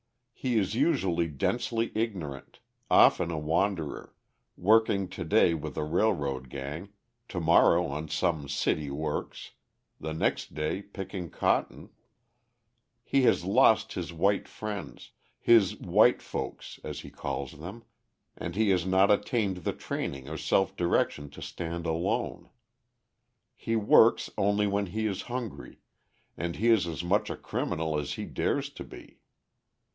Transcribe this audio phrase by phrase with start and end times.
[0.33, 2.57] He is usually densely ignorant,
[2.89, 4.15] often a wanderer,
[4.57, 6.89] working to day with a railroad gang,
[7.29, 9.51] to morrow on some city works,
[9.99, 11.91] the next day picking cotton.
[13.03, 17.83] He has lost his white friends his "white folks," as he calls them
[18.35, 22.49] and he has not attained the training or self direction to stand alone.
[23.55, 25.77] He works only when he is hungry,
[26.35, 29.19] and he is as much a criminal as he dares to be.